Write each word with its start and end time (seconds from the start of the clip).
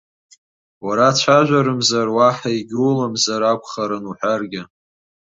Уара 0.85 1.07
цәажәармзар 1.19 2.07
уаҳа 2.15 2.49
егьуламзар 2.57 3.41
акәхарын 3.51 4.03
уҳәаргьы. 4.09 4.61